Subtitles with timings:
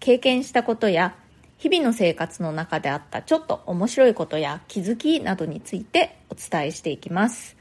[0.00, 1.14] 経験したことや
[1.58, 7.56] 日々の生活の中であったちょっと面白いことや気づきなどについてお伝えしていきます。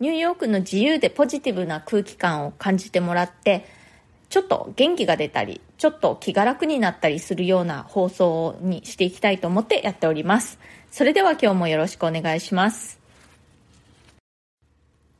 [0.00, 3.66] ニューヨークの自由でポジティブな空気感を感じてもらって、
[4.28, 10.58] ちょっと元気が出たり、ちょっと気が楽になったりするような放送にしていきたいと思ってやっております。
[10.90, 13.00] それでは今日もよろしくお願いします。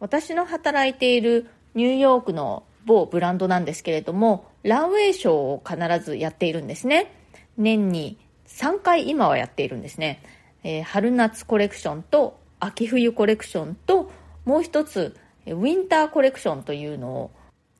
[0.00, 7.12] 私の働いているニューヨークの某ブランドなんですけれども、ランウェイショーを必ずやっているんですね。
[7.58, 10.22] 年に3回今はやっているんですね。
[10.64, 14.10] えー、春夏コレクションと秋冬コレクションと
[14.44, 17.30] もう一つウィンターコレクションというのを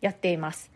[0.00, 0.70] やっています。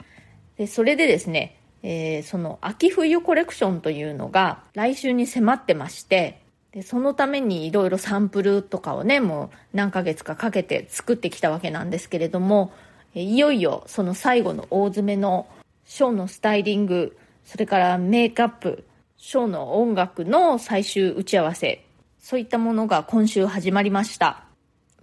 [0.57, 6.41] でそれでですね、えー、その秋冬コレクションというのが来週に迫ってまして、
[6.73, 12.73] でそのためにいろいろサンプルとかをね、もう何ヶ月かかけて作ってきたわけなんですけれども、
[13.15, 15.47] いよいよその最後の大詰めの
[15.85, 18.85] ショーのスタイリング、それからメイクアップ、
[19.19, 21.85] ショーの音楽の最終打ち合わせ、
[22.19, 24.45] そういったものが今週始まりました。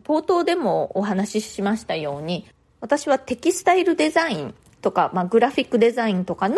[0.04, 2.48] 冒頭でもお話ししましたように、
[2.82, 6.56] 私はテキスタイルデザインとか、まあ、グラフィックデザインとかの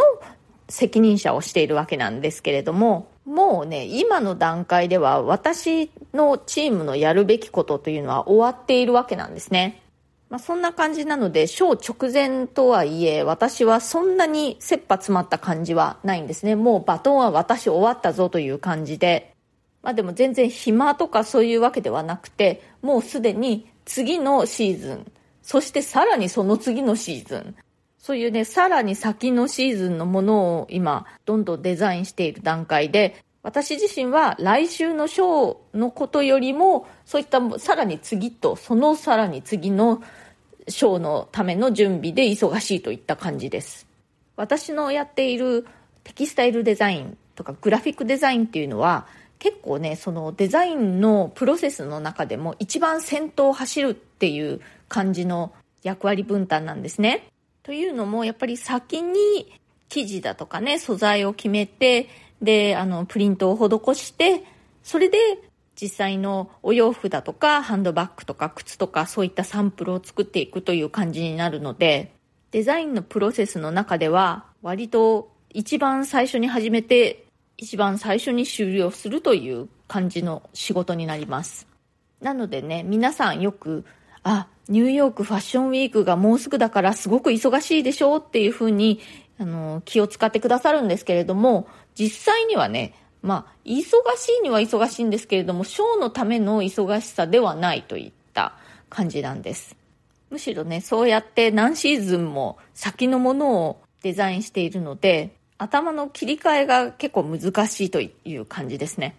[0.70, 9.82] 責任者をしているわけなんですけれども、もうね、今の段階では私のチームのやるべきことというのは終わっているわけなんですね。
[10.32, 16.56] まあ、そんな感じなので、ショー直前とはいえ、私はそんなに切羽詰まった感じはないんですね。
[16.56, 19.36] もうバトンは私終わったぞという感じで。
[19.84, 25.12] まあでも全然暇とかそういうわけではなくて、もうすでに次のシーズン、
[25.42, 27.56] そしてさらにその次のシーズン、
[27.98, 40.04] そういうね、さらに先のシーズンのものを今、どんどんデザインしている段階で、私自身は来週のショーのことよりも、そういったさらに次と、そのさらに次の
[40.68, 43.88] ショーのための準備で忙しいといった感じです。
[44.36, 45.66] 私のやっている
[46.04, 49.08] テキスタイルデザインとかグラフィックデザインっていうのは
[49.40, 55.52] 結構ね、そのデザインのプロセスの中でも一番先頭を走るっていう感じの
[55.82, 57.28] 役割分担なんですね。
[57.64, 59.52] というのもやっぱり先に
[59.92, 62.10] 生地だとかね、素材を決めて、
[62.42, 64.44] で、あの、プリントを施して、
[64.84, 65.18] それで
[65.80, 72.14] 実際のお洋服だとかハンドバッグとか靴とかそういったサンプルを作っていくという感じになるので
[72.52, 77.26] デザインのプロセスの中では割と一番最初に始めて
[77.58, 81.68] 一番最初に終了するという感じの仕事になります。
[82.22, 83.86] なのでね皆さんよく
[84.24, 89.00] あニューヨークファッションウィークがもうすぐだからすごく忙しいでしょうっていうふうに
[89.42, 93.92] あの気を使ってくださるんですけれども実際にはねまあ、忙し
[94.40, 98.54] いには忙しいんですけれども、ショーのための忙しさではないといった
[98.90, 99.76] 感じなんです。
[100.30, 109.16] むしろね、そうやって何シーズンも先のものをデザインしているので、頭の切り替えが結構難しいという感じですね。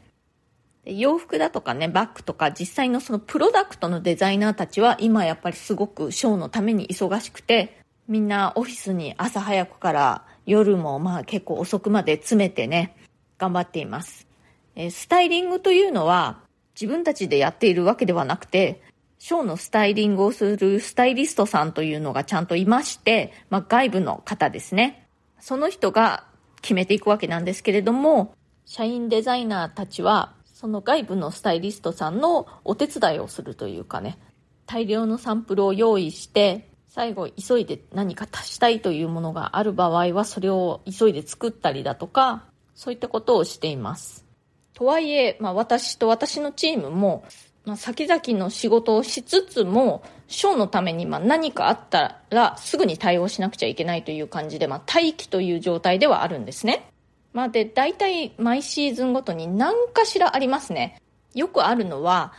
[0.85, 12.97] 洋服だとかね、バッグとか実際のそのプロダクトのデザイナーたちは今やっぱりすごくショーのために忙しくて、みんなオフィスに朝早くから夜もまあ結構遅くまで詰めてね、
[13.39, 14.27] 頑張っています。
[14.75, 16.41] えスタイリングというのは
[16.75, 18.83] 自分たちでやっているわけではなくて、
[19.19, 25.07] ショーのスタイリングをするスタイリストさんというのがちゃんといまして、まあ、外部の方ですね。
[25.39, 26.25] その人が
[26.61, 34.19] 決めていくわけなんですけれども、社員デザイナーたちは、その外部のスタイリストさんのお手伝いをするというかね、
[34.67, 42.45] 大量のサンプルを用意して、最後急いで何か足したいというものがある場合はそれを急いで作ったりだとか
[42.75, 44.27] そういったことをしています。
[44.75, 47.25] とはいえ、まあ、私と私のチームも、
[47.65, 56.91] まあ、先々の仕事をしつつも、ショーのためにまあ何かあったらすぐに対応しなくちゃいけないという感じで、まあ、待機という状態ではあるんですね。
[57.33, 61.01] まあ、で、大体毎シーズンごとに何かしらありますね。
[61.35, 62.35] よくあるのは、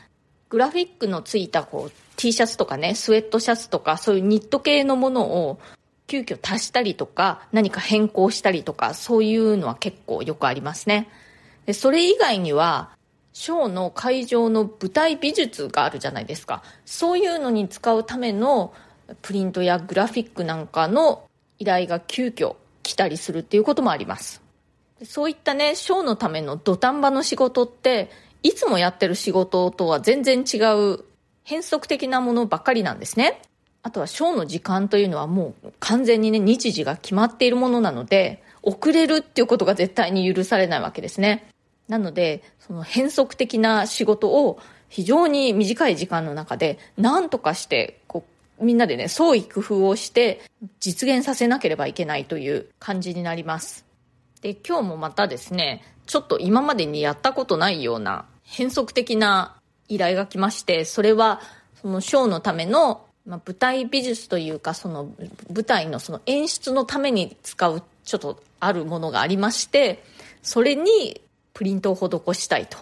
[0.53, 5.59] グラフィックのついたこう T シャツとかね、スウェットシャツとかそういうニット系のものを
[6.05, 11.09] 急遽足したりとか、何か変更したりとか、そういうのは結構よくありますね。
[11.65, 12.91] でそれ以外には、
[13.33, 16.61] ショーの会場の舞台美術があるじゃないですか。
[16.85, 18.75] そういうのに使うための
[19.23, 21.23] プリントやグラフィックなんかの
[21.57, 24.43] 依頼が急遽来たりするっていうこともあります。
[25.03, 28.11] そういったね、ショーのための土壇場の仕事って、
[28.43, 30.57] いつもやってる仕事とは全然違
[30.93, 31.05] う
[31.43, 33.41] 変則的なものばっかりなんですね。
[33.81, 41.49] あとはショーの時間というのはもう完全にね、日時が決まっているものなので、遅れるっていうことが絶対に許されないわけですね。
[41.89, 48.23] なので、その変則的な仕事を非常に短い時間の中で何とかして、こ
[48.59, 50.41] う、みんなでね、創意工夫をして
[50.79, 53.85] 実現させなければいけないという感じになります。
[54.41, 59.55] で、今日もまたですね、ちょっと今までにやったことないような変則的な
[59.87, 61.41] 依頼が来まして、それは
[61.81, 65.09] そのショーのためのまあ、舞台美術というかその
[65.53, 70.03] 舞台のその演出のために使うちょっとあるものがありまして
[70.41, 71.21] それに
[71.53, 72.77] プリントを施したいと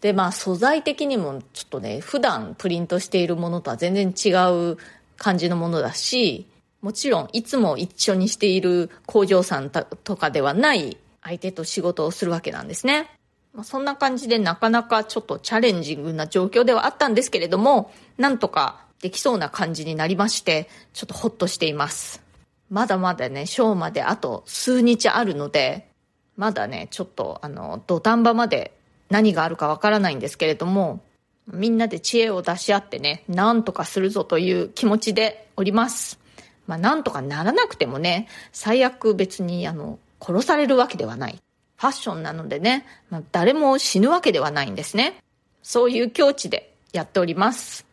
[0.00, 4.30] でまあ素材的にもちょっとね普段プリントしているものとは全然違
[4.72, 4.78] う
[5.16, 6.46] 感じのものだし
[6.80, 13.10] もちろんいつも一緒にしている工場さんとかではない相手と仕事をするわけなんですね。
[13.54, 22.20] まあ、そんな感じでなかなかちょっとチャレンジングな状況ではあったんですけれども、なんとかできそうな感じになりまして、ちょっとホッとしています。
[22.68, 25.88] まだまだね、ショーまであと数日あるので、
[26.36, 28.72] まだね、ちょっとあの、土壇場まで
[29.08, 31.00] 何があるかわからないんですけれども、
[31.46, 36.18] みんなで知恵を出し合ってね、なんとかするぞという気持ちでおります。
[36.66, 41.38] まあ、なんとかならなくてもね、最悪別にあの、殺されるわけではない。
[41.84, 45.22] ファッションなのでね、まあ、誰も死ぬわけではないんですね。
[45.62, 47.84] そういう境地でやっております。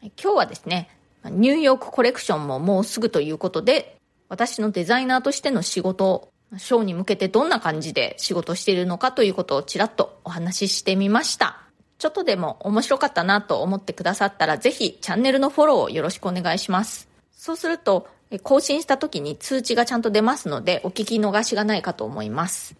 [0.00, 0.88] 今日はですね、
[1.24, 3.98] ニューヨークコレクションももうすぐということで、
[4.30, 11.60] 私のデザイナーとしての仕事、ショーに向けてどんな感じで仕事しているのかということをちらっとお話ししてみました。
[11.98, 17.10] ちょっとでも面白かったなと思ってくださったら、ぜひチャンネルのフォローをよろしくお願いします。
[17.32, 18.08] そうすると、
[18.42, 22.76] 更新した時に通知がちゃんと出ますので、お聞き逃しがないかと思います。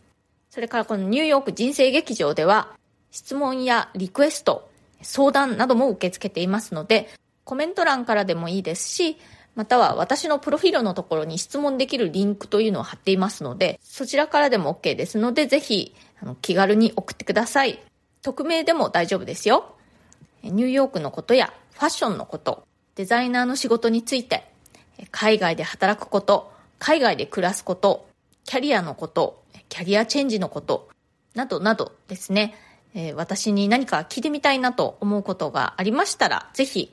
[0.50, 2.74] それからこのニューヨーク人生劇場では、
[3.10, 4.68] 質問やリクエスト、
[5.02, 7.08] 相談なども受け付けていますので、
[7.44, 9.18] コメント欄からでもいいですし、
[9.54, 17.78] または私のプロフィールのところに質問できるリンクというのを貼っていますので、そちらからでも OK ですので、ぜひあの気軽に送ってください。
[18.22, 19.76] 匿名でも大丈夫ですよ。
[20.42, 22.66] ニューヨークのことやファッションのこと、
[22.96, 24.50] デザイナーの仕事について、
[25.10, 28.08] 海外で働くこと、海外で暮らすこと、
[28.44, 30.88] キャリアのこと、キャリアチェンジのこと、
[31.34, 32.54] などなどですね、
[32.94, 36.92] え、私に何か聞いてみたいなと思うことがありましたら、ぜひ、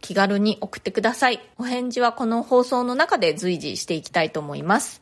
[0.00, 1.40] 気軽に送ってください。
[1.58, 5.00] お返事はこの放送の中で随時していきたいと思います。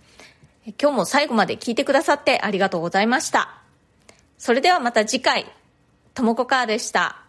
[0.80, 3.62] 今日も最後まで聞いてくださってありがとうございました。
[4.38, 5.46] それではまた次回、
[6.14, 7.22] ともこかーでした。